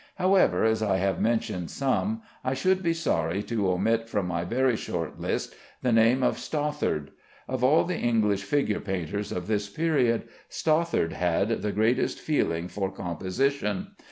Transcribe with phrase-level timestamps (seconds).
[0.15, 4.75] However, as I have mentioned some, I should be sorry to omit from my very
[4.75, 7.11] short list the name of Stothard.
[7.47, 12.91] Of all the English figure painters of this period, Stothard had the greatest feeling for
[12.91, 13.91] composition.